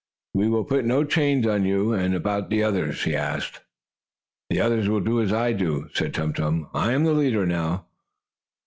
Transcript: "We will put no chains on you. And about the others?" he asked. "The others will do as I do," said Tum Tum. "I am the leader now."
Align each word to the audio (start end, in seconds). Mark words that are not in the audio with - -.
"We 0.33 0.49
will 0.49 0.63
put 0.63 0.83
no 0.83 1.03
chains 1.03 1.45
on 1.45 1.63
you. 1.63 1.93
And 1.93 2.15
about 2.15 2.49
the 2.49 2.63
others?" 2.63 3.03
he 3.03 3.15
asked. 3.15 3.59
"The 4.49 4.59
others 4.59 4.89
will 4.89 4.99
do 4.99 5.21
as 5.21 5.31
I 5.31 5.53
do," 5.53 5.89
said 5.93 6.11
Tum 6.15 6.33
Tum. 6.33 6.69
"I 6.73 6.93
am 6.93 7.03
the 7.03 7.13
leader 7.13 7.45
now." 7.45 7.85